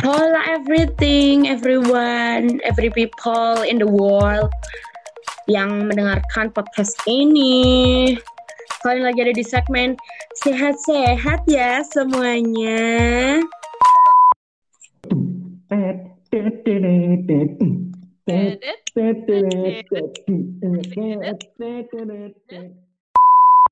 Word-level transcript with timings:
Hola 0.00 0.40
everything, 0.48 1.52
everyone, 1.52 2.64
every 2.64 2.88
people 2.88 3.60
in 3.60 3.76
the 3.76 3.84
world 3.84 4.48
yang 5.44 5.92
mendengarkan 5.92 6.48
podcast 6.48 6.96
ini. 7.04 8.16
Kalian 8.80 9.04
lagi 9.04 9.20
ada 9.20 9.36
di 9.36 9.44
segmen 9.44 10.00
sehat-sehat 10.40 11.44
ya 11.44 11.84
semuanya. 11.92 13.44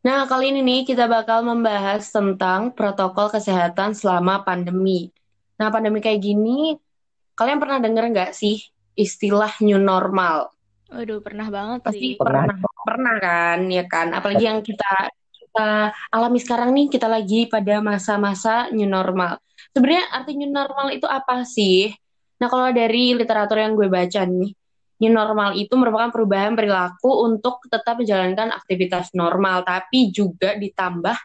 Nah, 0.05 0.21
kali 0.29 0.53
ini 0.53 0.61
nih 0.61 0.81
kita 0.85 1.09
bakal 1.09 1.49
membahas 1.49 2.13
tentang 2.13 2.77
protokol 2.77 3.33
kesehatan 3.33 3.97
selama 3.97 4.45
pandemi. 4.45 5.09
Nah, 5.61 5.69
pandemi 5.69 6.01
kayak 6.01 6.25
gini, 6.25 6.73
kalian 7.37 7.61
pernah 7.61 7.77
denger 7.77 8.05
nggak 8.17 8.33
sih 8.33 8.65
istilah 8.97 9.61
new 9.61 9.77
normal? 9.77 10.49
Waduh, 10.89 11.21
pernah 11.21 11.53
banget 11.53 11.85
Pasti 11.85 12.01
sih. 12.01 12.13
pernah, 12.17 12.49
pernah 12.81 13.15
kan, 13.21 13.69
ya 13.69 13.85
kan? 13.85 14.17
Apalagi 14.17 14.49
yang 14.49 14.65
kita 14.65 15.13
kita 15.37 15.93
alami 16.09 16.41
sekarang 16.41 16.73
nih, 16.73 16.89
kita 16.89 17.05
lagi 17.13 17.45
pada 17.45 17.85
masa-masa 17.85 18.73
new 18.73 18.89
normal. 18.89 19.37
Sebenarnya 19.77 20.09
arti 20.17 20.33
new 20.41 20.49
normal 20.49 20.97
itu 20.97 21.05
apa 21.05 21.45
sih? 21.45 21.93
Nah, 22.41 22.49
kalau 22.49 22.73
dari 22.73 23.13
literatur 23.13 23.61
yang 23.61 23.77
gue 23.77 23.93
baca 23.93 24.25
nih, 24.25 24.51
new 25.05 25.13
normal 25.13 25.61
itu 25.61 25.77
merupakan 25.77 26.09
perubahan 26.09 26.57
perilaku 26.57 27.29
untuk 27.29 27.61
tetap 27.69 28.01
menjalankan 28.01 28.49
aktivitas 28.57 29.13
normal, 29.13 29.61
tapi 29.61 30.09
juga 30.09 30.57
ditambah 30.57 31.21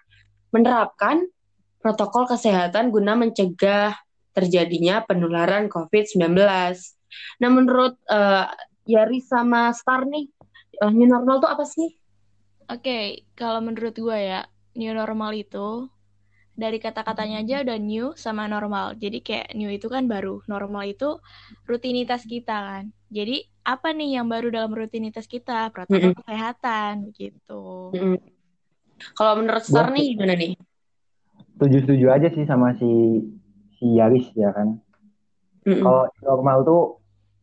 menerapkan 0.52 1.24
protokol 1.80 2.28
kesehatan 2.28 2.92
guna 2.92 3.16
mencegah 3.16 4.05
terjadinya 4.36 5.08
penularan 5.08 5.72
COVID-19. 5.72 6.36
Nah, 7.40 7.50
menurut 7.50 7.96
uh, 8.12 8.52
Yari 8.84 9.24
sama 9.24 9.72
Star 9.72 10.04
nih, 10.04 10.28
uh, 10.84 10.92
new 10.92 11.08
normal 11.08 11.40
itu 11.40 11.48
apa 11.48 11.64
sih? 11.64 11.90
Oke, 12.68 13.24
kalau 13.40 13.64
menurut 13.64 13.96
gue 13.96 14.18
ya, 14.20 14.44
new 14.76 14.92
normal 14.92 15.32
itu 15.32 15.88
dari 16.56 16.80
kata-katanya 16.80 17.44
aja 17.48 17.56
udah 17.64 17.78
new 17.80 18.06
sama 18.20 18.52
normal. 18.52 19.00
Jadi 19.00 19.24
kayak 19.24 19.56
new 19.56 19.72
itu 19.72 19.88
kan 19.88 20.12
baru, 20.12 20.44
normal 20.52 20.84
itu 20.92 21.16
rutinitas 21.64 22.28
kita 22.28 22.56
kan. 22.60 22.84
Jadi 23.08 23.48
apa 23.64 23.96
nih 23.96 24.20
yang 24.20 24.28
baru 24.28 24.52
dalam 24.52 24.76
rutinitas 24.76 25.32
kita? 25.32 25.72
Protokol 25.72 26.12
Mm-mm. 26.12 26.20
kesehatan 26.20 27.16
gitu. 27.16 27.96
Mm-mm. 27.96 28.20
Kalau 29.16 29.40
menurut 29.40 29.64
Star 29.64 29.96
nih 29.96 30.16
gimana 30.20 30.36
nih? 30.36 30.60
setuju-setuju 31.56 32.06
aja 32.12 32.28
sih 32.36 32.44
sama 32.44 32.76
si 32.76 32.90
Yaris 33.94 34.34
ya 34.34 34.50
kan. 34.50 34.82
Mm-mm. 35.66 35.82
Kalau 35.82 36.10
normal 36.26 36.58
tuh 36.66 36.82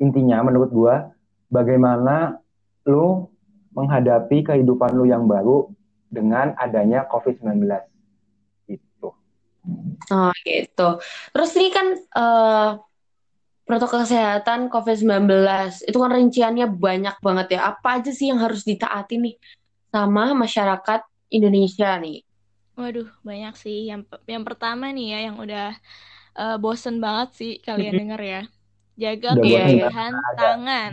intinya 0.02 0.42
menurut 0.42 0.70
gua 0.74 1.14
bagaimana 1.52 2.42
lu 2.86 3.30
menghadapi 3.72 4.42
kehidupan 4.42 4.98
lu 4.98 5.06
yang 5.06 5.30
baru 5.30 5.70
dengan 6.12 6.52
adanya 6.60 7.08
COVID-19 7.08 7.64
gitu. 8.68 9.16
Oh 10.12 10.32
gitu. 10.44 10.88
Terus 11.32 11.50
ini 11.56 11.68
kan 11.72 11.86
eh, 11.96 12.70
protokol 13.62 14.04
kesehatan 14.04 14.68
COVID-19 14.68 15.32
itu 15.88 15.96
kan 15.96 16.10
rinciannya 16.12 16.66
banyak 16.68 17.16
banget 17.24 17.56
ya. 17.56 17.72
Apa 17.72 18.02
aja 18.02 18.12
sih 18.12 18.28
yang 18.28 18.42
harus 18.42 18.66
ditaati 18.66 19.16
nih 19.16 19.34
sama 19.88 20.36
masyarakat 20.36 21.00
Indonesia 21.32 21.96
nih? 21.96 22.20
Waduh, 22.76 23.08
banyak 23.24 23.54
sih. 23.56 23.88
Yang 23.88 24.08
yang 24.28 24.44
pertama 24.44 24.92
nih 24.92 25.16
ya, 25.16 25.18
yang 25.32 25.36
udah 25.40 25.76
eh, 26.34 26.56
bosen 26.56 26.98
banget 26.98 27.28
sih 27.34 27.52
kalian 27.58 27.94
denger 28.02 28.20
ya. 28.20 28.42
Jaga 28.92 29.28
Udah 29.34 29.42
bosen 29.42 29.68
kebersihan 29.80 30.12
tangan. 30.36 30.92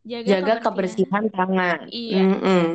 Jaga, 0.00 0.28
Jaga 0.32 0.54
kebersihan 0.64 1.24
tangan. 1.28 1.78
Iya. 1.88 2.22
Mm-mm. 2.24 2.66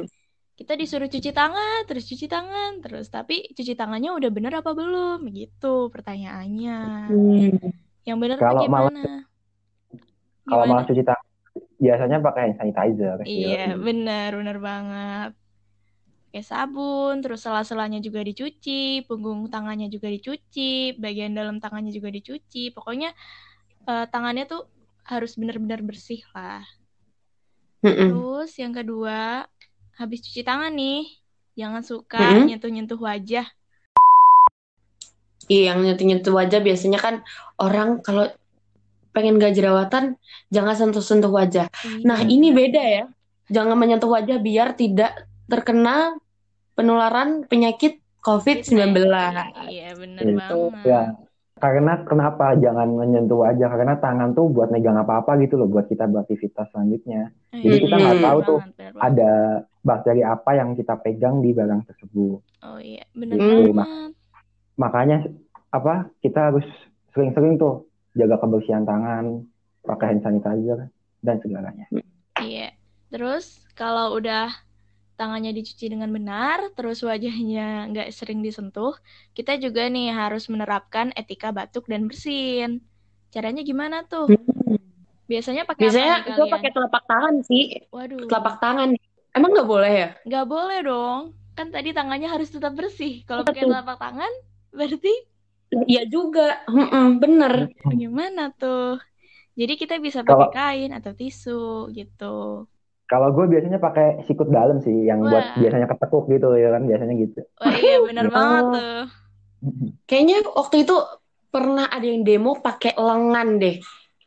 kita 0.56 0.72
disuruh 0.80 1.12
cuci 1.12 1.36
tangan, 1.36 1.84
terus 1.84 2.08
cuci 2.08 2.32
tangan, 2.32 2.80
terus 2.80 3.12
tapi 3.12 3.44
cuci 3.52 3.76
tangannya 3.76 4.16
udah 4.16 4.32
bener 4.32 4.56
apa 4.56 4.72
belum? 4.72 5.28
Gitu 5.28 5.92
pertanyaannya. 5.92 6.80
Hmm. 7.12 7.60
Yang 8.08 8.18
bener 8.24 8.38
Kalau 8.40 8.64
malah- 8.64 8.88
gimana? 8.88 9.04
Kalau 10.48 10.64
malah 10.64 10.86
cuci 10.88 11.04
tangan 11.04 11.28
biasanya 11.76 12.18
pakai 12.24 12.42
hand 12.56 12.56
sanitizer. 12.56 13.18
Iya, 13.28 13.76
bener, 13.76 14.32
bener 14.32 14.58
banget. 14.64 15.32
Pakai 16.36 16.52
sabun, 16.52 17.24
terus 17.24 17.48
sela-selanya 17.48 18.04
juga 18.04 18.20
dicuci, 18.20 19.08
punggung 19.08 19.48
tangannya 19.48 19.88
juga 19.88 20.12
dicuci, 20.12 20.92
bagian 21.00 21.32
dalam 21.32 21.64
tangannya 21.64 21.96
juga 21.96 22.12
dicuci. 22.12 22.76
Pokoknya 22.76 23.16
eh, 23.88 24.06
tangannya 24.12 24.44
tuh 24.44 24.68
harus 25.08 25.40
bener-bener 25.40 25.80
bersih 25.80 26.20
lah. 26.36 26.60
Terus 27.80 28.52
yang 28.60 28.76
kedua, 28.76 29.48
habis 29.96 30.20
cuci 30.28 30.44
tangan 30.44 30.76
nih, 30.76 31.08
jangan 31.56 31.88
suka 31.88 32.44
nyentuh-nyentuh 32.44 33.00
wajah. 33.00 33.48
Iya, 35.48 35.72
yang 35.72 35.88
nyentuh-nyentuh 35.88 36.36
wajah 36.36 36.60
biasanya 36.60 37.00
kan 37.00 37.16
orang 37.64 38.04
kalau 38.04 38.28
pengen 39.16 39.40
gak 39.40 39.56
jerawatan, 39.56 40.20
jangan 40.52 40.76
sentuh-sentuh 40.76 41.32
wajah. 41.32 41.72
Nah, 42.04 42.20
Iya. 42.20 42.28
ini 42.28 42.52
beda 42.52 42.84
ya. 42.84 43.04
Jangan 43.48 43.80
menyentuh 43.80 44.12
wajah 44.12 44.36
biar 44.44 44.76
tidak 44.76 45.32
terkena 45.48 46.20
penularan 46.76 47.48
penyakit 47.48 48.04
COVID-19. 48.22 49.08
Iya, 49.68 49.90
bener 49.96 50.24
Itu 50.24 50.36
banget. 50.72 50.86
ya. 50.86 51.04
Karena 51.56 52.04
kenapa 52.04 52.52
jangan 52.60 53.00
menyentuh 53.00 53.48
wajah? 53.48 53.72
Karena 53.72 53.96
tangan 53.96 54.36
tuh 54.36 54.52
buat 54.52 54.68
megang 54.68 55.00
apa-apa 55.00 55.40
gitu 55.40 55.56
loh 55.56 55.72
buat 55.72 55.88
kita 55.88 56.04
beraktivitas 56.04 56.68
selanjutnya. 56.70 57.32
Jadi 57.56 57.88
kita 57.88 57.96
nggak 57.96 58.18
Hmm. 58.20 58.28
tahu 58.28 58.40
tuh 58.44 58.60
banget, 58.60 58.92
ada 59.00 59.32
bakteri 59.80 60.22
apa 60.22 60.52
yang 60.52 60.76
kita 60.76 61.00
pegang 61.00 61.40
di 61.40 61.56
barang 61.56 61.88
tersebut. 61.88 62.44
Oh 62.60 62.76
iya, 62.76 63.08
bener 63.16 63.40
Hmm. 63.40 63.72
banget. 63.72 64.12
Makanya 64.76 65.18
apa 65.72 66.12
kita 66.20 66.52
harus 66.52 66.68
sering-sering 67.16 67.56
tuh 67.56 67.88
jaga 68.12 68.36
kebersihan 68.36 68.84
tangan, 68.84 69.48
pakai 69.82 70.12
hand 70.12 70.22
sanitizer 70.28 70.92
dan 71.24 71.40
segalanya. 71.40 71.88
Iya. 72.36 72.76
Terus 73.08 73.64
kalau 73.72 74.20
udah 74.20 74.52
tangannya 75.20 75.52
dicuci 75.58 75.86
dengan 75.94 76.10
benar, 76.12 76.60
terus 76.76 77.00
wajahnya 77.10 77.90
nggak 77.92 78.08
sering 78.12 78.40
disentuh, 78.46 78.94
kita 79.38 79.56
juga 79.64 79.82
nih 79.88 80.12
harus 80.12 80.44
menerapkan 80.52 81.08
etika 81.20 81.50
batuk 81.58 81.86
dan 81.92 82.08
bersin. 82.10 82.84
Caranya 83.34 83.62
gimana 83.64 84.04
tuh? 84.08 84.28
Hmm. 84.32 84.78
Biasanya 85.26 85.64
pakai 85.66 85.90
apa 85.90 85.94
Biasanya 85.98 86.16
gue 86.38 86.48
pakai 86.56 86.70
telapak 86.76 87.04
tangan 87.10 87.36
sih. 87.50 87.64
Waduh, 87.90 88.30
Telapak 88.30 88.56
tangan. 88.62 88.90
Emang 89.36 89.50
nggak 89.52 89.68
boleh 89.68 89.92
ya? 89.92 90.08
nggak 90.28 90.46
boleh 90.48 90.80
dong. 90.86 91.22
Kan 91.58 91.68
tadi 91.72 91.90
tangannya 91.96 92.28
harus 92.28 92.50
tetap 92.52 92.72
bersih. 92.76 93.24
Kalau 93.28 93.44
pakai 93.48 93.64
telapak 93.64 93.98
tangan, 94.00 94.32
berarti 94.76 95.14
Iya 95.90 96.02
juga. 96.08 96.62
Mm-mm, 96.70 97.20
bener. 97.20 97.54
gimana 98.02 98.54
tuh? 98.54 99.02
Jadi 99.60 99.74
kita 99.82 99.96
bisa 100.04 100.20
pakai 100.28 100.50
kain 100.52 100.92
atau 100.98 101.12
tisu 101.16 101.90
gitu. 101.98 102.68
Kalau 103.12 103.28
gue 103.36 103.46
biasanya 103.52 103.78
pakai 103.78 104.26
sikut 104.28 104.50
dalam 104.50 104.78
sih, 104.86 104.96
yang 105.10 105.20
buat 105.30 105.46
Wah. 105.46 105.60
biasanya 105.62 105.88
ketekuk 105.92 106.24
gitu 106.34 106.48
ya 106.58 106.68
kan, 106.74 106.82
biasanya 106.90 107.14
gitu. 107.24 107.40
Wah 107.60 107.76
iya 107.84 107.96
bener 108.08 108.26
Oh. 108.28 108.32
banget 108.36 108.64
tuh. 108.76 109.02
Kayaknya 110.10 110.36
waktu 110.54 110.76
itu 110.86 110.96
pernah 111.54 111.86
ada 111.90 112.06
yang 112.06 112.22
demo 112.28 112.52
pakai 112.60 112.94
lengan 112.98 113.48
deh. 113.62 113.76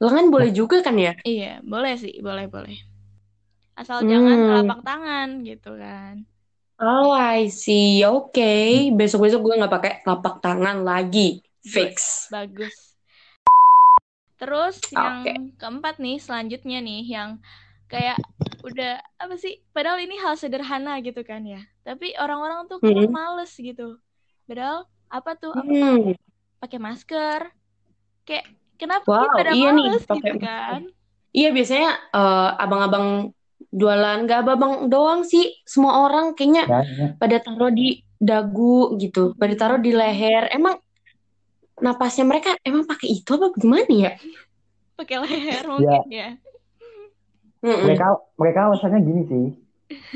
Lengan 0.03 0.27
boleh 0.31 0.51
juga 0.55 0.77
kan 0.87 0.95
ya? 0.99 1.13
Iya, 1.27 1.61
boleh 1.73 1.93
sih, 2.03 2.15
boleh 2.27 2.47
boleh. 2.55 2.77
Asal 3.81 3.99
Hmm. 4.03 4.11
jangan 4.13 4.39
telapak 4.47 4.81
tangan 4.89 5.29
gitu 5.49 5.71
kan. 5.83 6.15
Oh, 6.79 7.11
I 7.11 7.51
see. 7.51 8.07
Oke. 8.07 8.43
Besok-besok 8.99 9.41
gue 9.43 9.55
nggak 9.59 9.75
pakai 9.77 9.93
telapak 10.03 10.35
tangan 10.45 10.77
lagi. 10.87 11.43
Fix. 11.63 12.31
Bagus. 12.31 12.95
Terus 14.39 14.77
yang 14.95 15.17
Oke. 15.27 15.59
keempat 15.59 15.95
nih, 15.99 16.17
selanjutnya 16.23 16.79
nih 16.79 17.01
yang 17.15 17.31
kayak 17.89 18.19
udah 18.65 19.01
apa 19.21 19.35
sih? 19.41 19.65
Padahal 19.73 19.99
ini 20.05 20.17
hal 20.21 20.37
sederhana 20.37 21.01
gitu 21.01 21.25
kan 21.25 21.43
ya. 21.45 21.61
Tapi 21.85 22.15
orang-orang 22.21 22.69
tuh 22.69 22.79
kayak 22.85 23.09
Hmm. 23.09 23.13
males 23.13 23.53
gitu. 23.57 23.97
Padahal 24.45 24.85
apa 25.09 25.31
tuh? 25.41 25.53
Apa 25.57 25.65
Hmm. 25.73 26.13
pakai 26.61 26.79
masker? 26.79 27.41
Kayak 28.29 28.45
kenapa 28.77 29.09
Wow, 29.09 29.25
sih 29.25 29.29
pada 29.33 29.53
iya 29.57 29.69
nih, 29.73 29.85
males 29.89 30.05
pakai 30.05 30.21
gitu 30.21 30.37
kan? 30.45 30.81
Iya, 31.33 31.49
biasanya 31.53 31.91
eh, 32.13 32.51
abang-abang 32.61 33.07
jualan, 33.73 34.19
nggak 34.25 34.39
abang 34.45 34.75
doang 34.93 35.21
sih. 35.25 35.45
Semua 35.65 36.09
orang 36.09 36.33
kayaknya 36.37 36.65
Banyak. 36.69 37.11
pada 37.21 37.37
taruh 37.41 37.73
di 37.73 38.01
dagu 38.19 38.97
gitu, 38.99 39.33
pada 39.39 39.55
taruh 39.57 39.81
di 39.81 39.93
leher. 39.95 40.51
Emang 40.53 40.77
napasnya 41.79 42.27
mereka 42.27 42.59
emang 42.67 42.85
pakai 42.85 43.23
itu 43.23 43.31
apa 43.39 43.55
gimana 43.55 43.87
ya? 43.93 44.13
Pakai 44.99 45.17
leher 45.25 45.65
mungkin 45.71 46.11
ya. 46.11 46.29
Mm-mm. 47.59 47.85
Mereka 47.85 48.07
mereka 48.39 48.59
alasannya 48.67 49.01
gini 49.03 49.23
sih. 49.27 49.47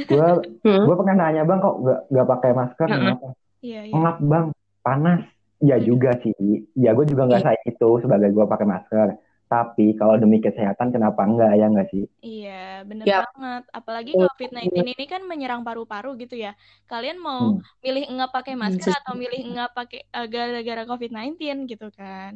Gue 0.04 0.26
Hmm. 0.64 0.84
gue 0.86 0.94
pernah 0.94 1.14
nanya 1.18 1.42
bang 1.42 1.58
kok 1.58 1.76
nggak 1.80 2.00
nggak 2.12 2.28
pakai 2.28 2.50
masker 2.52 2.86
Heeh. 2.86 2.98
kenapa? 2.98 3.26
Iya, 3.62 3.80
iya. 3.86 3.92
Pengap 3.92 4.16
bang, 4.22 4.46
panas. 4.80 5.22
Ya 5.62 5.76
juga 5.78 6.10
sih. 6.18 6.34
Ya 6.74 6.90
gue 6.90 7.06
juga 7.06 7.26
nggak 7.26 7.40
Iya. 7.40 7.48
sayang 7.50 7.66
itu 7.66 7.88
sebagai 8.02 8.30
gue 8.30 8.44
pakai 8.44 8.66
masker. 8.66 9.08
Tapi 9.46 9.92
kalau 9.94 10.16
demi 10.16 10.40
kesehatan 10.40 10.90
kenapa 10.90 11.28
enggak 11.28 11.52
ya 11.54 11.66
nggak 11.68 11.88
sih? 11.92 12.08
Iya, 12.18 12.88
bener 12.88 13.04
Yap. 13.04 13.28
banget. 13.36 13.62
Apalagi 13.70 14.10
Betul. 14.16 14.26
COVID-19 14.32 14.96
ini 14.96 15.04
kan 15.04 15.22
menyerang 15.22 15.60
paru-paru 15.60 16.16
gitu 16.16 16.34
ya. 16.34 16.56
Kalian 16.88 17.20
mau 17.20 17.52
Hmm. 17.52 17.60
milih 17.78 18.08
enggak 18.08 18.32
pakai 18.32 18.54
masker 18.56 18.90
atau 18.96 19.12
milih 19.12 19.52
enggak 19.52 19.70
pakai 19.76 20.08
eh, 20.08 20.26
gara-gara 20.26 20.82
COVID-19 20.88 21.68
gitu 21.68 21.92
kan? 21.92 22.32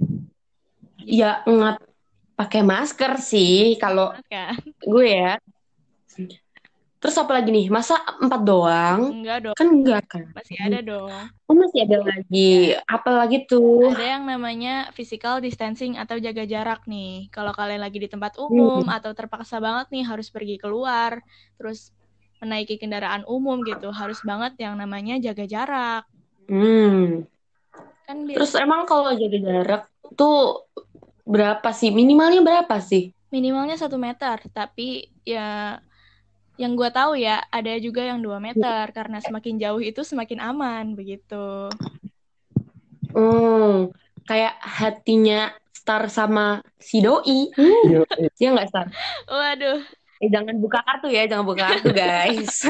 Ya 1.01 1.41
nggak 1.43 1.81
pakai 2.37 2.61
masker 2.61 3.17
sih 3.19 3.81
kalau 3.81 4.13
Kan? 4.29 4.61
gue 4.85 5.07
ya. 5.09 5.41
Terus 6.97 7.23
apa 7.23 7.39
lagi 7.39 7.53
nih? 7.53 7.69
Masa 7.69 8.01
empat 8.19 8.41
doang? 8.43 9.21
Enggak 9.21 9.39
dong, 9.45 9.57
Kan 9.57 9.69
enggak 9.69 10.05
kan? 10.09 10.25
masih 10.33 10.57
ada 10.59 10.81
dong. 10.81 11.13
Oh 11.47 11.55
masih 11.55 11.85
ada 11.85 11.99
lagi. 12.03 12.73
Apa 12.89 13.11
lagi 13.15 13.45
tuh? 13.47 13.93
Ada 13.95 14.17
yang 14.17 14.25
namanya 14.27 14.91
physical 14.97 15.39
distancing 15.39 16.01
atau 16.01 16.17
jaga 16.17 16.49
jarak 16.49 16.83
nih. 16.89 17.29
Kalau 17.31 17.53
kalian 17.53 17.85
lagi 17.85 18.01
di 18.01 18.09
tempat 18.09 18.41
umum 18.41 18.89
atau 18.89 19.13
terpaksa 19.13 19.61
banget 19.61 19.93
nih 19.93 20.05
harus 20.09 20.33
pergi 20.33 20.57
keluar, 20.57 21.21
terus 21.61 21.93
menaiki 22.41 22.77
kendaraan 22.81 23.25
umum 23.29 23.61
gitu, 23.65 23.93
harus 23.93 24.21
banget 24.25 24.57
yang 24.61 24.77
namanya 24.77 25.21
jaga 25.21 25.45
jarak. 25.45 26.05
Hmm. 26.49 27.29
Kan 28.09 28.25
biar 28.25 28.41
Terus 28.41 28.53
emang 28.57 28.83
kalau 28.89 29.13
jaga 29.15 29.39
jarak 29.41 29.83
tuh 30.17 30.65
berapa 31.27 31.69
sih? 31.75 31.91
Minimalnya 31.91 32.41
berapa 32.41 32.79
sih? 32.79 33.17
minimalnya 33.37 33.77
satu 33.77 33.99
meter, 33.99 34.39
tapi 34.55 35.11
ya 35.27 35.77
yang 36.57 36.73
gua 36.73 36.89
tahu 36.89 37.21
ya 37.21 37.45
ada 37.53 37.77
juga 37.77 38.01
yang 38.01 38.25
dua 38.25 38.41
meter 38.41 38.89
karena 38.97 39.21
semakin 39.21 39.61
jauh 39.61 39.83
itu 39.83 40.01
semakin 40.01 40.41
aman 40.41 40.97
begitu. 40.97 41.69
Hmm. 43.13 43.93
Kayak 44.27 44.57
hatinya 44.59 45.55
Star 45.71 46.09
sama 46.11 46.65
si 46.81 47.05
Doi. 47.05 47.53
Yo, 47.87 48.03
Ya 48.43 48.57
nggak 48.57 48.69
Star? 48.73 48.87
Waduh, 49.29 49.85
Eh, 50.17 50.33
jangan 50.33 50.57
buka 50.57 50.81
kartu 50.81 51.13
ya, 51.13 51.29
jangan 51.29 51.45
buka 51.45 51.69
kartu 51.69 51.93
guys. 51.93 52.65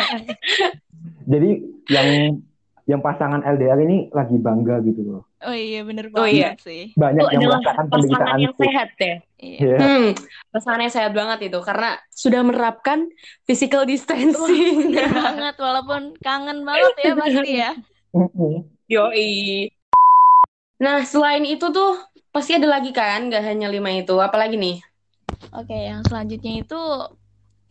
Jadi 1.32 1.50
yang 1.92 2.40
yang 2.88 3.00
pasangan 3.04 3.44
LDR 3.44 3.76
ini 3.84 4.08
lagi 4.08 4.40
bangga 4.40 4.80
gitu 4.80 5.04
loh. 5.04 5.22
Oh 5.46 5.56
iya 5.56 5.80
bener 5.82 6.06
Oh 6.10 6.22
banget 6.22 6.34
iya. 6.34 6.50
sih. 6.60 6.82
Banyak 6.94 7.22
Itu 7.22 7.32
yang 7.34 7.42
merasakan 7.50 7.84
penderitaan 7.90 8.38
yang 8.38 8.54
sehat 8.56 8.90
ya. 8.96 9.14
Iya. 9.42 9.58
Iya. 9.58 9.76
Hmm, 9.78 10.06
pasangan 10.54 10.80
yang 10.80 10.94
sehat 10.94 11.12
banget 11.12 11.38
itu 11.50 11.58
karena 11.62 11.90
sudah 12.14 12.40
menerapkan 12.46 12.98
physical 13.46 13.82
distancing. 13.82 14.94
Bener 14.94 15.10
banget, 15.10 15.54
walaupun 15.58 16.02
kangen 16.22 16.62
banget 16.62 16.94
ya 17.02 17.12
pasti 17.18 17.50
ya. 17.58 17.70
Yoi. 18.90 19.70
Nah, 20.82 21.06
selain 21.06 21.46
itu 21.46 21.70
tuh 21.70 21.94
pasti 22.34 22.58
ada 22.58 22.66
lagi 22.66 22.90
kan, 22.90 23.30
nggak 23.30 23.42
hanya 23.42 23.70
lima 23.70 23.90
itu. 23.94 24.18
Apalagi 24.18 24.58
nih? 24.58 24.82
Oke, 25.54 25.74
yang 25.74 26.02
selanjutnya 26.06 26.62
itu 26.62 26.80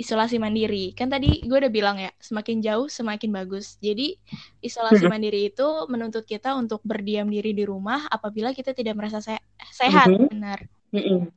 isolasi 0.01 0.41
mandiri. 0.41 0.97
Kan 0.97 1.13
tadi 1.13 1.45
gue 1.45 1.57
udah 1.61 1.69
bilang 1.69 2.01
ya, 2.01 2.09
semakin 2.17 2.57
jauh 2.59 2.89
semakin 2.89 3.29
bagus. 3.29 3.77
Jadi, 3.77 4.17
isolasi 4.59 5.05
mandiri 5.05 5.53
itu 5.53 5.67
menuntut 5.85 6.25
kita 6.25 6.57
untuk 6.57 6.81
berdiam 6.81 7.29
diri 7.29 7.53
di 7.53 7.61
rumah 7.61 8.09
apabila 8.09 8.49
kita 8.51 8.73
tidak 8.73 8.97
merasa 8.97 9.21
se- 9.21 9.45
sehat, 9.71 10.09
Mhm. 10.09 10.27
benar. 10.33 10.59
Mm-mm. 10.91 11.29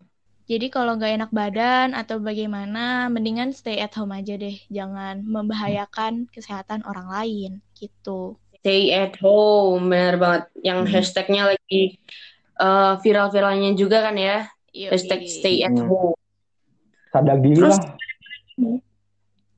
Jadi 0.44 0.68
kalau 0.68 1.00
nggak 1.00 1.12
enak 1.24 1.30
badan 1.32 1.96
atau 1.96 2.20
bagaimana, 2.20 3.08
mendingan 3.08 3.56
stay 3.56 3.80
at 3.80 3.96
home 3.96 4.12
aja 4.12 4.36
deh. 4.36 4.60
Jangan 4.68 5.24
membahayakan 5.24 6.28
kesehatan 6.28 6.84
orang 6.84 7.08
lain, 7.08 7.50
gitu. 7.72 8.36
Stay 8.60 8.92
at 8.92 9.16
home, 9.20 9.88
benar 9.88 10.16
banget. 10.16 10.44
Yang 10.60 10.78
Hmm. 10.84 10.90
hashtagnya 10.92 11.42
lagi 11.52 12.00
eh, 12.54 12.94
viral-viralnya 13.02 13.74
juga 13.74 13.98
kan 13.98 14.14
ya, 14.14 14.46
Yoi. 14.70 14.94
hashtag 14.94 15.26
stay 15.26 15.66
at 15.66 15.74
Hmm. 15.74 15.90
home. 15.90 16.14
Sadar 17.10 17.42
diri 17.42 17.58
Terus- 17.58 17.82
lah. 17.82 17.98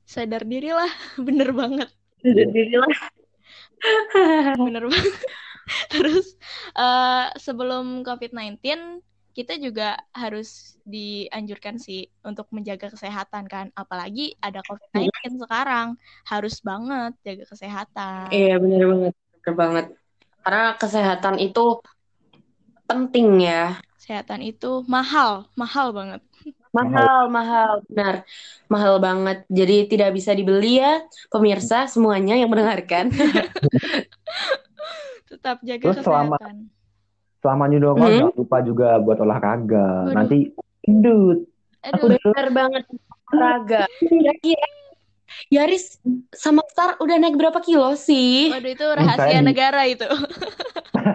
Sadar 0.07 0.47
diri 0.47 0.71
lah, 0.71 0.89
bener 1.27 1.51
banget. 1.51 1.89
Jadilah. 2.23 2.91
Bener 4.57 4.89
banget. 4.89 5.15
Terus 5.93 6.33
eh, 6.73 7.25
sebelum 7.37 8.01
COVID-19 8.01 8.57
kita 9.37 9.53
juga 9.61 10.01
harus 10.17 10.81
dianjurkan 10.81 11.77
sih 11.77 12.09
untuk 12.25 12.49
menjaga 12.49 12.89
kesehatan 12.89 13.45
kan. 13.45 13.69
Apalagi 13.77 14.33
ada 14.41 14.65
COVID-19 14.65 15.37
sekarang. 15.45 15.93
Harus 16.25 16.57
banget 16.65 17.13
jaga 17.21 17.45
kesehatan. 17.45 18.33
Iya, 18.33 18.57
benar 18.57 18.81
banget. 18.89 19.13
Benar 19.13 19.53
banget. 19.53 19.85
Karena 20.41 20.65
kesehatan 20.81 21.35
itu 21.37 21.65
penting 22.89 23.45
ya. 23.45 23.77
Kesehatan 24.01 24.41
itu 24.41 24.81
mahal, 24.89 25.45
mahal 25.53 25.93
banget. 25.93 26.25
Mahal, 26.79 27.21
mahal, 27.27 27.71
benar. 27.85 28.13
Mahal 28.67 28.93
banget. 28.97 29.37
Jadi 29.47 29.75
tidak 29.87 30.09
bisa 30.11 30.31
dibeli 30.31 30.77
ya, 30.77 31.01
pemirsa 31.27 31.85
semuanya 31.85 32.33
yang 32.33 32.47
mendengarkan. 32.47 33.11
Tetap 35.27 35.57
jaga 35.61 35.83
Terus 35.83 35.97
selama- 36.01 36.37
kesehatan. 36.37 36.55
Selama 37.37 37.63
new 37.67 37.79
normal 37.79 38.03
Hmm. 38.03 38.17
jangan 38.19 38.35
lupa 38.35 38.57
juga 38.61 38.87
buat 38.97 39.17
olahraga. 39.17 39.87
Waduh. 40.03 40.13
Nanti 40.13 40.37
gendut. 40.81 41.39
Aduh, 41.79 42.17
Benar 42.17 42.47
banget 42.49 42.83
olahraga. 43.29 43.81
Kira-kira 44.01 44.67
Yaris 45.53 45.99
sama 46.31 46.63
Star 46.65 46.95
udah 46.97 47.15
naik 47.19 47.35
berapa 47.35 47.59
kilo 47.59 47.91
sih? 47.93 48.47
waduh 48.49 48.71
itu 48.71 48.85
rahasia 48.87 49.39
negara 49.41 49.81
itu. 49.85 50.07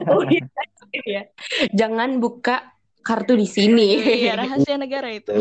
Oh. 0.09 0.25
Iya. 1.05 1.29
Jangan 1.71 2.17
buka 2.17 2.65
kartu 3.03 3.35
di 3.35 3.45
sini. 3.45 3.99
Iya, 3.99 4.39
rahasia 4.39 4.79
negara 4.79 5.11
itu. 5.11 5.35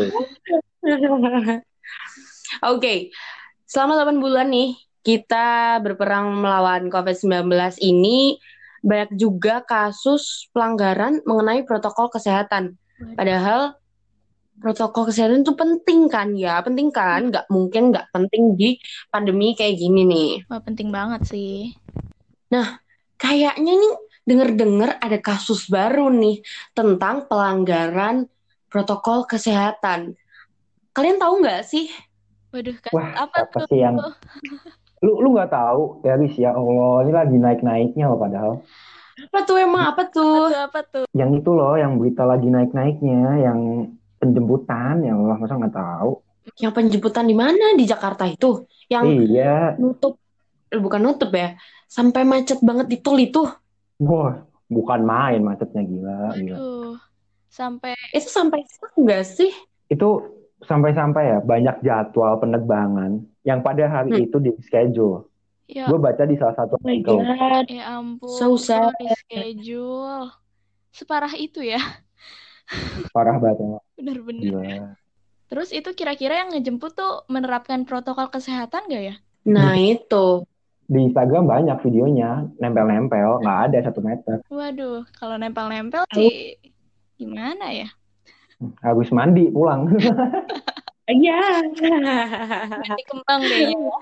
Oke, 2.74 3.14
selama 3.64 4.02
8 4.02 4.18
bulan 4.20 4.50
nih 4.52 4.76
kita 5.02 5.78
berperang 5.82 6.36
melawan 6.36 6.90
COVID-19 6.92 7.48
ini 7.82 8.38
banyak 8.82 9.14
juga 9.14 9.62
kasus 9.62 10.50
pelanggaran 10.50 11.22
mengenai 11.22 11.62
protokol 11.62 12.10
kesehatan. 12.10 12.78
Padahal 13.14 13.78
protokol 14.58 15.10
kesehatan 15.10 15.42
itu 15.42 15.54
penting 15.58 16.06
kan 16.06 16.34
ya, 16.38 16.62
penting 16.62 16.90
kan? 16.90 17.30
Nggak 17.30 17.46
mungkin 17.50 17.90
nggak 17.94 18.10
penting 18.14 18.54
di 18.58 18.78
pandemi 19.10 19.54
kayak 19.58 19.78
gini 19.78 20.02
nih. 20.06 20.30
Wah, 20.50 20.62
penting 20.62 20.90
banget 20.90 21.26
sih. 21.26 21.74
Kayaknya 23.18 23.72
nih 23.74 23.94
denger-dengar 24.28 24.90
ada 25.04 25.18
kasus 25.28 25.60
baru 25.68 26.08
nih 26.12 26.42
tentang 26.78 27.26
pelanggaran 27.28 28.16
protokol 28.70 29.18
kesehatan. 29.28 30.14
Kalian 30.96 31.18
tahu 31.22 31.34
nggak 31.42 31.62
sih? 31.66 31.86
Waduh, 32.52 32.76
kasus 32.84 32.94
Wah, 32.94 33.08
apa 33.24 33.38
apa 33.44 33.58
tuh? 33.58 33.66
sih 33.68 33.78
yang 33.84 33.96
lu 35.04 35.12
lu 35.22 35.28
nggak 35.34 35.50
tahu 35.50 35.82
Yaris 36.06 36.34
ya 36.38 36.50
Allah 36.54 37.02
ini 37.04 37.12
lagi 37.18 37.36
naik 37.44 37.60
naiknya 37.66 38.04
loh 38.10 38.18
padahal 38.24 38.52
Apa 39.26 39.38
tuh 39.48 39.56
emang 39.66 39.82
apa 39.90 40.02
tuh? 40.14 40.32
Apa 40.32 40.38
tuh, 40.48 40.58
apa 40.66 40.80
tuh? 40.92 41.04
yang 41.20 41.30
itu 41.38 41.50
loh 41.58 41.74
yang 41.82 41.92
berita 42.00 42.22
lagi 42.24 42.48
naik 42.54 42.70
naiknya 42.78 43.18
yang 43.46 43.60
penjemputan 44.20 44.94
ya 45.06 45.12
Allah 45.18 45.36
masa 45.40 45.54
nggak 45.60 45.74
tahu 45.76 46.10
Yang 46.62 46.72
penjemputan 46.78 47.24
di 47.30 47.36
mana? 47.42 47.64
Di 47.78 47.84
Jakarta 47.92 48.24
itu. 48.26 48.66
Yang 48.92 49.04
iya 49.30 49.78
nutup, 49.80 50.14
bukan 50.84 51.00
nutup 51.06 51.30
ya, 51.32 51.54
sampai 51.86 52.22
macet 52.26 52.58
banget 52.68 52.86
di 52.92 52.96
tol 53.04 53.18
itu. 53.18 53.42
Wah 54.08 54.32
bukan 54.76 55.00
main 55.12 55.40
macetnya 55.48 55.82
gila 55.90 56.12
gila 56.40 56.58
Aduh, 56.58 56.96
sampai 57.58 57.92
Itu 58.16 58.28
sampai 58.38 58.60
sekarang 58.72 58.98
nggak 59.04 59.22
sih? 59.36 59.50
itu 59.92 60.06
sampai-sampai 60.70 61.22
ya 61.32 61.38
banyak 61.50 61.76
jadwal 61.86 62.32
penerbangan 62.42 63.12
yang 63.48 63.60
pada 63.66 63.84
hari 63.94 64.10
Hmm. 64.10 64.24
itu 64.26 64.36
di 64.46 64.50
schedule 64.66 65.16
ya, 65.68 65.82
gue 65.88 65.98
baca 66.06 66.22
di 66.30 66.36
salah 66.40 66.56
satu 66.60 66.74
Oh 66.84 66.86
artikel 66.86 67.16
God. 67.18 67.64
ya 67.76 67.82
ampun, 67.98 68.28
So 68.38 68.46
sad. 68.58 68.92
di 69.00 69.06
schedule. 69.20 70.30
Separah 70.98 71.32
itu 71.44 71.60
ya, 71.72 71.78
parah 73.14 73.36
banget 73.42 73.58
ya. 73.64 73.78
bener-bener. 73.96 74.42
gila 74.42 74.96
Terus 75.50 75.68
itu 75.78 75.90
kira-kira 75.98 76.34
yang 76.40 76.48
ngejemput 76.52 76.92
tuh 77.00 77.10
menerapkan 77.34 77.80
protokol 77.88 78.28
kesehatan 78.34 78.82
gak 78.92 79.02
ya? 79.08 79.14
Nah 79.54 79.74
itu. 79.78 80.16
Di 80.84 80.98
Instagram 81.02 81.44
banyak 81.44 81.78
videonya 81.80 82.30
nempel-nempel 82.58 83.40
nggak 83.40 83.60
ada 83.68 83.78
satu 83.82 84.00
meter 84.00 84.42
Waduh, 84.46 85.06
kalau 85.14 85.36
nempel-nempel 85.36 86.02
sih 86.10 86.58
gimana 87.14 87.70
ya? 87.70 87.88
habis 88.80 89.10
mandi 89.10 89.46
pulang 89.48 89.86
Iya. 91.04 91.34
Nanti 92.70 93.02
kembang 93.04 93.42
kayaknya. 93.42 93.94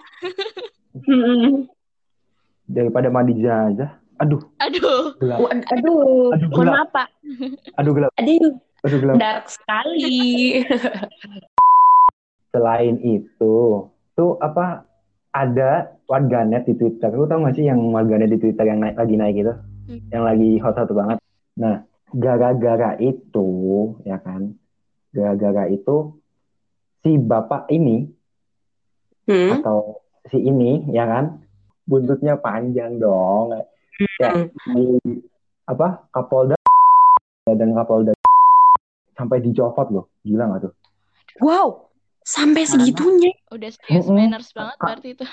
Hmm. 1.01 1.65
daripada 2.71 3.09
mandi 3.09 3.35
jenazah 3.35 3.91
aduh 4.17 4.39
Aduh, 4.61 5.17
gelap 5.17 5.41
Aduh, 5.73 6.29
Aduh, 6.31 6.49
gelap. 6.53 6.75
maaf 6.77 6.89
Pak. 6.93 7.09
aduh 7.75 7.93
gelap 7.97 8.11
Aduh, 8.15 8.53
aduh 8.85 8.99
gelap 9.01 9.17
dark 9.17 9.45
sekali. 9.49 10.61
selain 12.53 13.01
itu 13.01 13.55
tuh 14.13 14.31
apa 14.39 14.85
ada 15.31 15.95
warganet 16.11 16.67
di 16.67 16.75
Twitter. 16.75 17.11
Lu 17.15 17.27
tau 17.31 17.43
gak 17.47 17.55
sih 17.55 17.67
yang 17.67 17.79
warganet 17.95 18.31
di 18.35 18.39
Twitter 18.39 18.67
yang 18.67 18.83
naik, 18.83 18.99
lagi 18.99 19.15
naik 19.15 19.37
itu? 19.39 19.55
Hmm. 19.91 20.01
Yang 20.11 20.23
lagi 20.27 20.51
hot 20.59 20.75
satu 20.75 20.93
banget. 20.95 21.19
Nah, 21.59 21.87
gara-gara 22.15 22.99
itu, 22.99 23.49
ya 24.03 24.19
kan? 24.19 24.59
Gara-gara 25.15 25.71
itu, 25.71 26.15
si 27.03 27.19
bapak 27.19 27.71
ini, 27.71 28.11
Hmm? 29.31 29.63
atau 29.63 30.03
si 30.27 30.43
ini, 30.43 30.91
ya 30.91 31.07
kan? 31.07 31.39
Buntutnya 31.87 32.35
panjang 32.39 32.99
dong. 32.99 33.55
Kayak 34.19 34.51
di, 34.75 34.99
apa, 35.71 36.11
Kapolda 36.11 36.59
dan 37.47 37.71
Kapolda 37.75 38.11
sampai 39.15 39.39
dicopot 39.39 39.87
loh. 39.95 40.07
Gila 40.27 40.51
gak 40.51 40.67
tuh? 40.67 40.75
Wow, 41.39 41.90
sampai 42.23 42.63
segitunya. 42.65 43.33
Udah 43.49 43.71
serious 43.71 44.05
Mm-mm. 44.05 44.17
manners 44.17 44.51
banget 44.51 44.77
berarti 44.77 45.09
itu. 45.13 45.27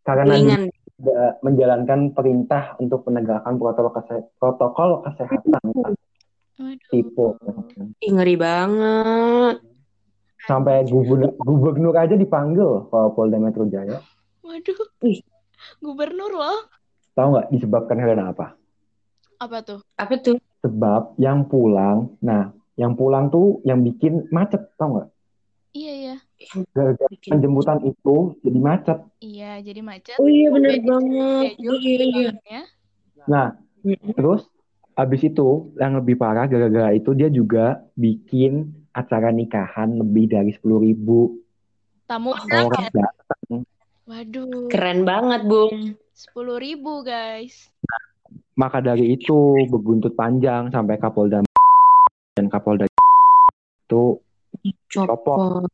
Karena 0.00 0.24
Ringan. 0.30 0.62
tidak 0.94 1.30
menjalankan 1.40 2.00
perintah 2.10 2.74
untuk 2.76 3.04
penegakan 3.04 3.54
protokol, 3.54 3.92
kese- 3.94 4.26
protokol 4.34 4.90
kesehatan 5.04 5.62
Waduh. 6.58 6.88
tipe 6.90 7.26
Ih, 7.98 8.10
ngeri 8.10 8.34
banget. 8.34 9.62
sampai 10.40 10.82
gubernur, 10.84 11.36
gubernur 11.36 11.94
aja 11.94 12.14
dipanggil 12.14 12.88
ke 12.88 13.00
Polda 13.12 13.36
Metro 13.36 13.62
Jaya 13.64 14.00
Waduh. 14.40 14.78
Ih. 15.04 15.20
Gubernur 15.78 16.32
loh. 16.32 16.58
tahu 17.12 17.34
nggak 17.34 17.48
disebabkan 17.50 17.98
karena 17.98 18.30
apa 18.30 18.54
Apa 19.36 19.58
tuh? 19.60 19.80
Apa 19.94 20.14
tuh? 20.16 20.38
sebab 20.58 21.14
yang 21.16 21.46
pulang 21.46 22.18
nah 22.18 22.50
yang 22.74 22.94
pulang 22.94 23.28
tuh 23.28 23.62
yang 23.62 23.78
bikin 23.78 24.26
macet 24.28 24.66
tahu 24.74 24.98
nggak 24.98 25.08
Iya, 25.76 25.92
iya. 25.92 26.16
gara-gara 26.72 27.14
penjemputan 27.28 27.78
itu 27.84 28.16
jadi 28.40 28.58
macet 28.58 28.98
Iya, 29.20 29.52
jadi 29.60 29.80
macet. 29.84 30.16
Oh 30.16 30.26
iya 30.26 30.48
bener 30.48 30.70
Sampai 30.80 30.88
banget. 30.88 31.50
Iya 31.58 31.72
iya. 31.76 32.06
pulangnya. 32.08 32.62
nah 33.28 33.46
Mm-mm. 33.84 34.16
terus 34.16 34.48
habis 34.96 35.20
itu 35.22 35.70
yang 35.76 35.94
lebih 36.00 36.16
parah 36.16 36.48
gara-gara 36.48 36.90
itu 36.96 37.12
dia 37.12 37.28
juga 37.28 37.84
bikin 37.94 38.72
acara 38.96 39.30
nikahan 39.30 39.94
lebih 40.00 40.32
dari 40.32 40.50
sepuluh 40.56 40.80
ribu 40.82 41.38
Tamu 42.08 42.32
orang 42.32 42.88
datang 42.88 43.62
Waduh. 44.08 44.72
Keren 44.72 45.04
banget, 45.04 45.44
Bung. 45.44 45.92
Sepuluh 46.16 46.56
ribu 46.56 47.04
guys. 47.04 47.68
Maka 48.56 48.80
dari 48.80 49.12
itu 49.12 49.68
berbuntut 49.68 50.16
panjang 50.16 50.72
sampai 50.72 50.96
Kapolda 50.96 51.44
dan 52.32 52.48
Kapolda 52.48 52.88
itu 52.88 54.16
Copot. 54.90 55.68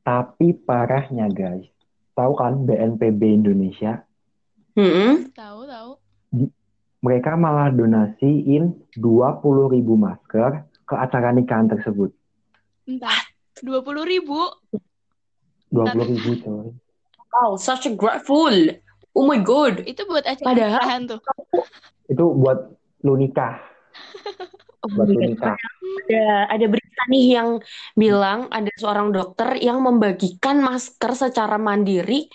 tapi 0.00 0.52
parahnya 0.54 1.28
guys. 1.28 1.64
Tahu 2.12 2.32
kan 2.34 2.62
BNPB 2.62 3.20
Indonesia 3.34 4.04
Mm-mm. 4.74 5.30
Tahu, 5.32 5.64
tahu. 5.64 5.90
mereka 6.98 7.34
malah 7.34 7.68
donasiin 7.68 8.74
20.000 8.92 9.00
masker 9.94 10.50
ke 10.82 10.94
acara 10.94 11.30
nikahan 11.30 11.66
tersebut. 11.66 12.10
Bentar. 12.82 13.16
Dua 13.56 13.80
puluh 13.80 14.02
ribu. 14.02 14.34
20.000 15.70 16.42
coy. 16.42 16.68
Wow, 17.30 17.54
such 17.54 17.86
a 17.86 17.92
grateful. 17.92 18.52
Oh 19.10 19.24
my 19.24 19.38
god. 19.38 19.82
Itu 19.82 20.04
buat 20.04 20.22
acara 20.22 20.42
Padahal- 20.44 20.74
nikahan 20.76 21.02
tuh. 21.06 21.20
Itu 22.04 22.24
buat 22.34 22.58
lu 23.00 23.14
nikah, 23.14 23.56
Oh 24.80 24.88
buat 24.94 25.06
lu 25.06 25.20
nikah. 25.20 25.56
Ada 26.04 26.52
ada 26.52 26.66
berita 26.68 27.02
nih 27.08 27.26
yang 27.36 27.48
bilang 27.96 28.48
ada 28.52 28.70
seorang 28.76 29.12
dokter 29.12 29.56
yang 29.60 29.80
membagikan 29.80 30.60
masker 30.60 31.12
secara 31.16 31.56
mandiri 31.56 32.28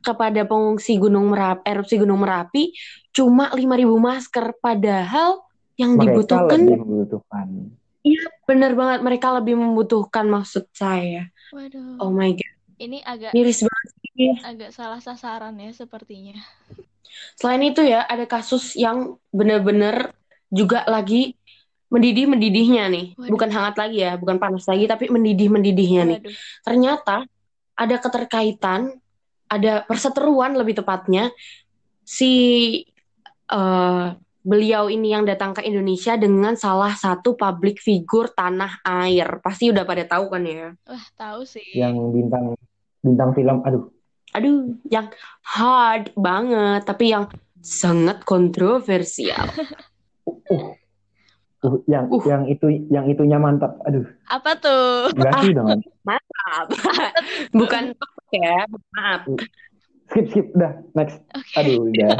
kepada 0.00 0.48
pengungsi 0.48 0.96
Gunung 0.96 1.32
Merapi, 1.32 1.62
erupsi 1.68 2.00
Gunung 2.00 2.24
Merapi 2.24 2.72
cuma 3.12 3.52
5.000 3.52 3.84
masker 4.00 4.46
padahal 4.62 5.44
yang 5.76 5.96
Mereka 5.96 6.04
dibutuhkan 6.08 6.60
lebih 6.64 6.80
membutuhkan. 6.80 7.46
bener 8.48 8.72
banget 8.72 9.00
mereka 9.04 9.28
lebih 9.36 9.60
membutuhkan 9.60 10.24
maksud 10.28 10.68
saya. 10.72 11.28
Waduh. 11.52 12.00
Oh 12.00 12.12
my 12.12 12.32
god, 12.32 12.54
Ini 12.80 13.04
agak 13.04 13.30
miris 13.36 13.60
banget 13.60 13.88
sih. 14.00 14.32
agak 14.40 14.70
salah 14.72 15.00
sasaran 15.04 15.56
ya 15.60 15.72
sepertinya. 15.72 16.40
Selain 17.36 17.60
itu 17.60 17.82
ya, 17.84 18.06
ada 18.06 18.24
kasus 18.24 18.76
yang 18.78 19.18
bener-bener 19.34 20.14
juga 20.50 20.84
lagi 20.88 21.36
mendidih-mendidihnya 21.90 22.84
nih. 22.88 23.06
Waduh. 23.18 23.30
Bukan 23.34 23.48
hangat 23.50 23.76
lagi 23.76 23.98
ya, 24.06 24.14
bukan 24.16 24.38
panas 24.38 24.64
lagi, 24.70 24.86
tapi 24.86 25.10
mendidih-mendidihnya 25.10 26.02
nih. 26.06 26.18
Waduh. 26.22 26.34
Ternyata 26.64 27.16
ada 27.74 27.96
keterkaitan, 27.98 28.80
ada 29.50 29.82
perseteruan 29.84 30.54
lebih 30.54 30.78
tepatnya, 30.78 31.34
si 32.06 32.32
eh, 33.50 34.06
beliau 34.40 34.88
ini 34.88 35.12
yang 35.12 35.28
datang 35.28 35.52
ke 35.52 35.66
Indonesia 35.66 36.16
dengan 36.16 36.56
salah 36.56 36.94
satu 36.94 37.34
public 37.34 37.82
figure 37.82 38.30
tanah 38.32 38.80
air. 38.86 39.42
Pasti 39.42 39.68
udah 39.68 39.82
pada 39.82 40.06
tahu 40.06 40.30
kan 40.30 40.42
ya. 40.46 40.72
Wah, 40.86 41.04
tahu 41.18 41.42
sih. 41.42 41.74
Yang 41.74 41.94
bintang 42.14 42.44
bintang 43.00 43.30
film, 43.34 43.64
aduh, 43.66 43.88
Aduh, 44.30 44.78
yang 44.86 45.10
hard 45.42 46.14
banget, 46.14 46.86
tapi 46.86 47.10
yang 47.10 47.26
sangat 47.58 48.22
kontroversial. 48.22 49.50
uh, 49.50 50.30
uh, 50.54 50.70
yang 51.84 52.08
Uh. 52.08 52.22
yang 52.24 52.42
itu 52.48 52.66
yang 52.88 53.04
itunya 53.04 53.36
mantap, 53.36 53.76
aduh, 53.84 54.08
Apa 54.26 54.56
tuh? 54.56 55.12
enggak 55.12 55.34
sih 55.44 55.52
dong. 55.52 55.68
Maaf. 56.08 56.66
Bukan 57.60 57.92
ya, 58.32 58.64
maaf. 58.96 59.28
Skip 60.08 60.26
skip, 60.32 60.46
udah 60.56 60.72
next. 60.96 61.20
Oke. 61.36 61.54
Aduh, 61.60 61.86
udah. 61.86 62.14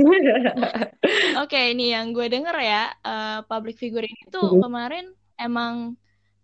Oke, 1.44 1.60
ini 1.74 1.92
yang 1.92 2.16
gue 2.16 2.26
denger 2.26 2.56
ya, 2.56 2.84
eh, 2.96 3.38
public 3.44 3.76
figure 3.76 4.06
ini 4.06 4.22
tuh 4.30 4.56
Mhm. 4.56 4.60
kemarin 4.64 5.06
emang 5.36 5.74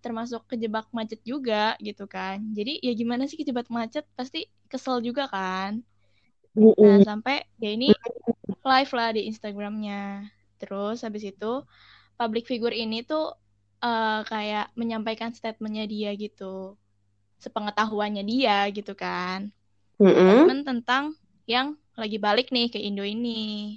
termasuk 0.04 0.46
kejebak 0.46 0.86
macet 0.92 1.18
juga 1.24 1.74
gitu 1.80 2.06
kan. 2.06 2.38
Jadi 2.52 2.78
ya 2.78 2.92
gimana 2.92 3.26
sih 3.26 3.40
kejebak 3.40 3.66
macet? 3.72 4.06
Pasti 4.14 4.46
kesel 4.68 5.02
juga 5.02 5.26
kan. 5.26 5.82
Nah, 6.52 6.72
Mm-mm. 6.72 7.04
sampai 7.04 7.42
ya 7.58 7.70
ini 7.72 7.90
live 8.62 8.92
lah 8.92 9.08
di 9.12 9.28
Instagramnya. 9.28 10.30
Terus 10.60 11.04
habis 11.04 11.24
itu 11.26 11.62
public 12.20 12.44
figure 12.50 12.72
ini 12.74 13.04
tuh 13.04 13.36
eh, 13.84 14.20
kayak 14.26 14.72
menyampaikan 14.80 15.30
statementnya 15.36 15.84
dia 15.88 16.10
gitu. 16.16 16.76
Sepengetahuannya 17.42 18.22
dia 18.24 18.66
gitu 18.72 18.92
kan. 18.96 19.52
Mm-mm. 20.00 20.24
Statement 20.24 20.62
tentang 20.68 21.04
yang 21.48 21.76
lagi 21.96 22.18
balik 22.20 22.52
nih 22.52 22.68
ke 22.72 22.78
Indo 22.80 23.04
ini. 23.04 23.76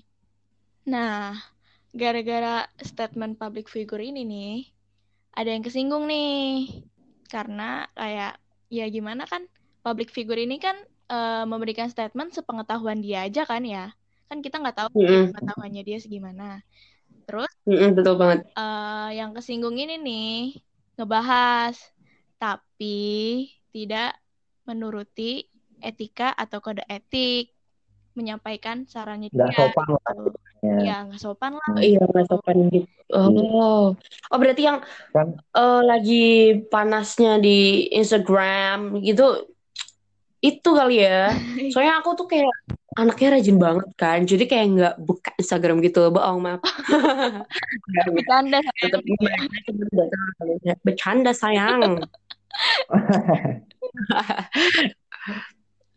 Nah, 0.90 1.38
gara-gara 1.96 2.68
statement 2.82 3.40
public 3.40 3.68
figure 3.70 4.02
ini 4.02 4.22
nih, 4.26 4.54
ada 5.38 5.50
yang 5.54 5.64
kesinggung 5.64 6.06
nih. 6.10 6.68
Karena 7.30 7.86
kayak, 7.96 8.42
ya 8.74 8.86
gimana 8.90 9.24
kan, 9.30 9.46
public 9.86 10.10
figure 10.12 10.40
ini 10.40 10.58
kan 10.60 10.76
eh, 11.12 11.44
memberikan 11.48 11.88
statement 11.94 12.34
sepengetahuan 12.36 13.00
dia 13.06 13.28
aja 13.28 13.46
kan 13.48 13.64
ya. 13.64 13.94
Kan 14.30 14.38
kita 14.46 14.56
nggak 14.62 14.78
tahu 14.78 14.90
Mm-mm. 14.96 15.34
pengetahuannya 15.34 15.82
dia 15.88 15.98
segimana. 15.98 16.62
Terus 17.28 17.52
Mm-mm, 17.70 17.90
betul 17.98 18.16
banget. 18.18 18.40
eh, 18.58 19.08
yang 19.20 19.32
kesinggung 19.36 19.78
ini 19.78 19.96
nih, 20.02 20.30
ngebahas, 20.98 21.76
tapi 22.42 22.98
tidak 23.74 24.18
menuruti 24.66 25.46
etika 25.82 26.34
atau 26.36 26.60
kode 26.62 26.84
etik 26.90 27.54
menyampaikan 28.18 28.84
sarannya 28.86 29.30
Nggak 29.32 29.50
dia 29.54 29.58
sopan 29.58 29.88
lah. 29.94 30.02
gitu. 30.14 30.26
Ya. 30.60 30.76
Ya, 30.84 30.96
nggak 31.08 31.22
sopan 31.24 31.52
lah. 31.56 31.72
Iya, 31.80 32.00
nggak 32.04 32.26
sopan 32.28 32.58
gitu. 32.74 32.88
Oh, 33.10 33.96
oh 34.30 34.38
berarti 34.38 34.62
yang 34.70 34.80
Kan 35.16 35.28
eh, 35.58 35.82
lagi 35.82 36.24
panasnya 36.70 37.42
di 37.42 37.90
Instagram 37.96 39.02
gitu, 39.02 39.50
itu 40.40 40.70
kali 40.72 40.94
ya. 41.04 41.32
Soalnya 41.74 41.94
aku 42.00 42.10
tuh 42.20 42.28
kayak 42.32 42.54
anaknya 43.00 43.40
rajin 43.40 43.58
banget 43.58 43.90
kan, 43.96 44.20
jadi 44.28 44.44
kayak 44.44 44.68
nggak 44.76 44.96
buka 45.00 45.32
Instagram 45.40 45.80
gitu. 45.80 46.12
Bohong, 46.12 46.40
maaf. 46.44 46.62
Bercanda. 48.12 48.60
Tetap. 48.84 49.02
Bercanda 50.84 51.32
sayang. 51.32 52.04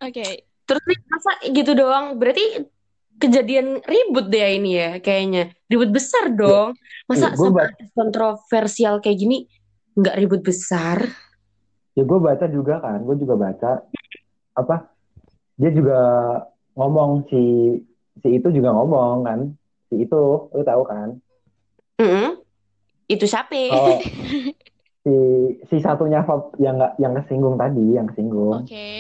Oke, 0.06 0.46
Terus 0.62 0.82
nih, 0.86 0.98
masa 1.10 1.32
gitu 1.52 1.72
doang? 1.74 2.16
Berarti 2.16 2.64
kejadian 3.18 3.82
ribut 3.84 4.30
deh 4.30 4.56
ini 4.56 4.78
ya, 4.78 4.90
kayaknya. 5.02 5.52
Ribut 5.68 5.90
besar 5.92 6.32
dong. 6.32 6.78
Masa 7.10 7.34
sama 7.34 7.50
ba- 7.52 7.68
artis 7.68 7.90
kontroversial 7.92 9.02
kayak 9.02 9.18
gini 9.18 9.44
nggak 9.92 10.16
ribut 10.16 10.40
besar? 10.40 11.04
ya 11.92 12.08
gue 12.08 12.18
baca 12.24 12.48
juga 12.48 12.80
kan, 12.80 13.04
gue 13.04 13.16
juga 13.20 13.34
baca 13.36 13.84
apa? 14.56 14.88
Dia 15.60 15.70
juga 15.76 16.00
ngomong 16.76 17.28
si 17.28 17.42
si 18.20 18.28
itu 18.38 18.48
juga 18.52 18.72
ngomong 18.72 19.24
kan, 19.24 19.40
si 19.88 20.04
itu 20.04 20.22
lu 20.52 20.62
tahu 20.64 20.82
kan? 20.88 21.08
Mm-mm. 22.00 22.40
Itu 23.08 23.24
siapa? 23.28 23.52
Kalau 23.52 23.98
si 25.04 25.14
si 25.68 25.76
satunya 25.82 26.22
yang 26.62 26.78
nggak 26.78 26.92
yang 27.02 27.12
kesinggung 27.18 27.56
tadi, 27.58 27.86
yang 27.96 28.06
kesinggung. 28.08 28.64
oke. 28.64 28.90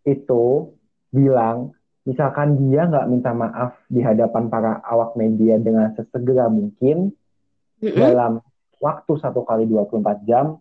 itu 0.00 0.72
bilang 1.12 1.76
misalkan 2.08 2.56
dia 2.56 2.88
nggak 2.88 3.08
minta 3.12 3.36
maaf 3.36 3.76
di 3.92 4.00
hadapan 4.00 4.48
para 4.48 4.80
awak 4.80 5.12
media 5.12 5.60
dengan 5.60 5.92
sesegera 5.92 6.48
mungkin 6.48 7.12
Mm-mm. 7.84 8.00
dalam 8.00 8.40
waktu 8.80 9.12
satu 9.20 9.44
kali 9.44 9.68
24 9.68 10.24
jam 10.24 10.56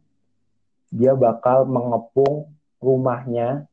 dia 0.92 1.16
bakal 1.16 1.64
mengepung 1.70 2.52
rumahnya 2.84 3.64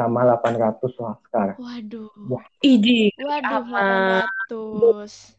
sama 0.00 0.24
800 0.24 0.80
laskar. 0.96 1.48
Waduh. 1.56 2.08
Wah. 2.26 2.44
Idi, 2.60 3.12
Waduh, 3.16 3.60
Apa? 3.60 4.24
800. 4.48 5.36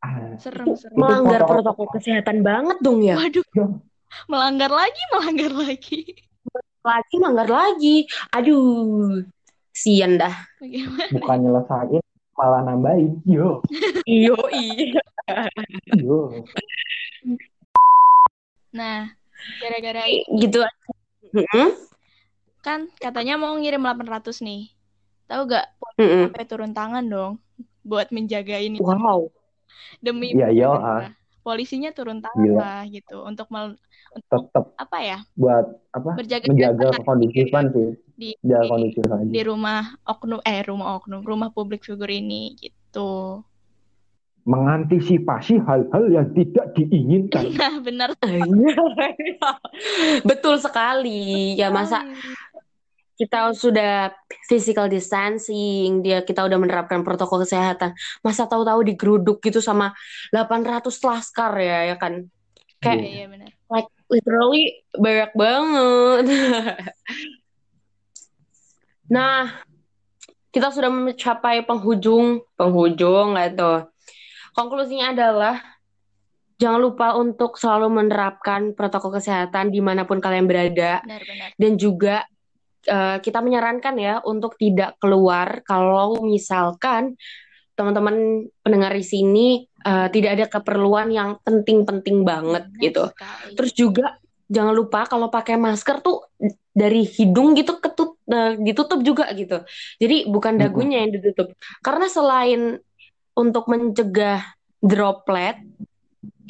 Ah, 0.00 0.32
Serem, 0.36 0.64
itu- 0.66 0.80
serem. 0.80 0.96
melanggar 0.96 1.44
protokol- 1.44 1.86
protokol 1.86 1.86
kesehatan 1.94 2.40
banget 2.40 2.78
dong 2.80 2.98
ya. 3.00 3.14
Waduh. 3.14 3.44
Melanggar 4.26 4.70
lagi, 4.72 5.02
melanggar 5.12 5.52
lagi. 5.54 6.00
Lagi 6.80 7.14
melanggar 7.14 7.48
lagi. 7.48 7.96
Aduh, 8.32 9.22
sian 9.70 10.16
dah. 10.16 10.34
Bagaimana? 10.58 11.12
bukan 11.14 11.36
nyelesain 11.38 12.02
malah 12.34 12.60
nambahin. 12.64 13.20
Yo, 13.22 13.60
Iyo, 14.02 14.34
iya. 14.50 14.98
yo. 15.94 16.32
Nah, 18.72 19.10
gara-gara 19.60 20.02
Gitu. 20.32 20.58
Mm-mm, 21.30 21.68
kan 22.60 22.88
katanya 23.00 23.40
mau 23.40 23.56
ngirim 23.56 23.80
800 23.80 24.44
nih. 24.44 24.70
Tahu 25.26 25.40
gak 25.46 25.66
mm-mm. 25.96 26.24
sampai 26.30 26.44
turun 26.44 26.72
tangan 26.74 27.04
dong 27.06 27.32
buat 27.80 28.10
menjaga 28.10 28.60
ini 28.60 28.76
Wow. 28.82 29.30
demi 30.02 30.34
Iya, 30.34 30.48
iya, 30.52 30.68
negara. 30.68 31.08
Polisinya 31.40 31.90
turun 31.96 32.20
tangan 32.20 32.44
Gila. 32.44 32.60
lah 32.60 32.80
gitu 32.90 33.16
untuk 33.24 33.48
mel- 33.48 33.80
Tetap 34.10 34.74
apa 34.74 34.98
ya? 35.00 35.18
buat 35.38 35.66
apa? 35.94 36.18
Berjaga 36.18 36.46
Menjaga 36.50 36.88
kondusifan 37.06 37.70
sih. 37.70 37.88
di 38.18 38.30
Jaga 38.42 38.74
di, 38.76 38.90
aja. 39.40 39.40
rumah 39.46 39.96
oknum 40.04 40.42
eh 40.44 40.60
rumah 40.66 40.98
oknum, 40.98 41.22
rumah 41.24 41.48
publik 41.54 41.86
figur 41.86 42.10
ini 42.10 42.58
gitu. 42.58 43.40
Mengantisipasi 44.44 45.62
hal-hal 45.62 46.04
yang 46.10 46.28
tidak 46.34 46.74
diinginkan. 46.74 47.44
Nah, 47.60 47.78
benar 47.80 48.10
Betul 50.26 50.58
sekali. 50.58 51.54
Ya 51.54 51.70
masa. 51.70 52.02
Kita 53.20 53.52
sudah 53.52 54.16
physical 54.48 54.88
distancing, 54.88 56.00
dia 56.00 56.24
kita 56.24 56.40
udah 56.40 56.56
menerapkan 56.56 57.04
protokol 57.04 57.44
kesehatan. 57.44 57.92
Masa 58.24 58.48
tahu-tahu 58.48 58.80
digeruduk 58.80 59.44
gitu 59.44 59.60
sama 59.60 59.92
800 60.32 60.88
laskar 61.04 61.52
ya, 61.60 61.92
ya 61.92 61.96
kan? 62.00 62.24
Iya, 62.24 62.80
Kayak 62.80 63.04
iya 63.04 63.26
benar. 63.28 63.50
like 63.68 63.90
literally 64.08 64.64
banyak 64.96 65.30
banget. 65.36 66.24
Nah, 69.10 69.50
kita 70.54 70.70
sudah 70.70 70.86
mencapai 70.86 71.66
penghujung, 71.66 72.46
penghujung 72.54 73.34
gitu. 73.34 73.90
Konklusinya 74.54 75.10
adalah 75.10 75.58
jangan 76.62 76.78
lupa 76.78 77.18
untuk 77.18 77.58
selalu 77.58 77.90
menerapkan 77.90 78.70
protokol 78.70 79.18
kesehatan 79.18 79.74
di 79.74 79.82
mana 79.82 80.06
pun 80.06 80.22
kalian 80.22 80.46
berada 80.46 81.02
Benar-benar. 81.02 81.48
dan 81.58 81.72
juga 81.74 82.22
eh, 82.86 83.18
kita 83.20 83.44
menyarankan 83.44 83.94
ya 83.98 84.14
untuk 84.24 84.56
tidak 84.56 84.96
keluar 85.00 85.60
kalau 85.66 86.20
misalkan 86.24 87.16
teman-teman 87.74 88.44
pendengar 88.60 88.92
di 88.92 89.04
sini 89.04 89.46
eh, 89.64 90.08
tidak 90.12 90.30
ada 90.36 90.46
keperluan 90.52 91.08
yang 91.08 91.40
penting-penting 91.40 92.22
banget 92.24 92.68
Benar 92.68 92.82
gitu. 92.84 93.02
sekali. 93.12 93.52
Terus 93.56 93.72
juga 93.72 94.06
jangan 94.50 94.74
lupa 94.74 95.06
kalau 95.06 95.30
pakai 95.30 95.56
masker 95.56 96.02
tuh 96.02 96.26
dari 96.74 97.06
hidung 97.06 97.56
gitu 97.56 97.80
ketut 97.80 98.20
eh, 98.28 98.60
ditutup 98.60 99.00
juga 99.00 99.32
gitu. 99.32 99.64
Jadi 99.96 100.28
bukan 100.28 100.60
dagunya 100.60 101.00
yang 101.06 101.16
ditutup. 101.16 101.56
Karena 101.80 102.06
selain 102.10 102.76
untuk 103.32 103.64
mencegah 103.70 104.44
droplet 104.80 105.56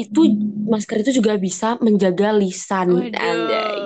itu 0.00 0.32
masker 0.66 1.04
itu 1.04 1.20
juga 1.20 1.36
bisa 1.36 1.76
menjaga 1.78 2.32
lisan. 2.32 3.12
Anjay. 3.12 3.78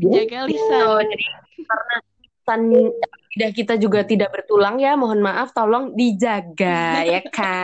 Waduh, 0.00 0.16
jaga 0.16 0.38
lisan. 0.48 0.84
Oh, 0.90 1.00
jadi 1.00 1.26
karena 1.64 1.96
lisan 2.04 2.60
lidah 2.70 3.50
kita 3.54 3.74
juga 3.78 4.02
tidak 4.02 4.34
bertulang 4.34 4.82
ya, 4.82 4.98
mohon 4.98 5.22
maaf 5.22 5.54
tolong 5.54 5.94
dijaga 5.94 7.04
ya 7.06 7.22
kan. 7.30 7.62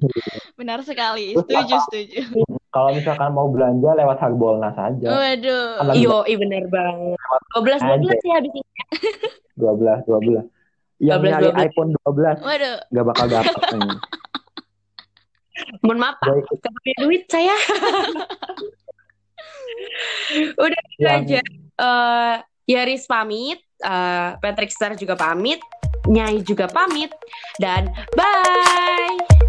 Benar 0.60 0.84
sekali. 0.86 1.34
Setuju, 1.34 1.76
setuju. 1.88 2.20
Kalau 2.70 2.94
misalkan 2.94 3.34
mau 3.34 3.50
belanja 3.50 3.90
lewat 3.96 4.22
Harbolnas 4.22 4.76
aja. 4.78 5.08
Waduh. 5.10 5.90
Iyo, 5.98 6.22
iya 6.28 6.36
bener 6.38 6.64
banget. 6.70 7.18
12 7.58 7.82
12 8.06 8.28
ya 8.28 8.34
habis 8.38 8.52
ini. 8.54 8.62
12, 9.58 10.06
12. 10.06 10.46
Yang 11.02 11.18
12, 11.18 11.30
nyari 11.32 11.48
12. 11.50 11.66
iPhone 11.66 11.90
12 12.06 12.46
Waduh. 12.46 12.76
nggak 12.92 13.06
bakal 13.10 13.26
dapat. 13.26 13.62
nih. 13.80 13.98
Mohon 15.82 15.98
maaf, 15.98 16.16
Pak. 16.22 16.28
Gak 16.38 16.72
punya 16.72 16.94
duit 17.04 17.22
saya. 17.26 17.56
Udah 20.56 20.80
gitu 20.94 21.02
yang 21.02 21.24
aja. 21.26 21.40
Eh, 21.80 22.34
Yaris 22.70 23.10
pamit, 23.10 23.58
eh, 23.82 24.30
Patrick 24.38 24.70
Star 24.70 24.94
juga 24.94 25.18
pamit, 25.18 25.58
Nyai 26.06 26.40
juga 26.46 26.70
pamit, 26.70 27.10
dan 27.58 27.90
bye. 28.14 29.39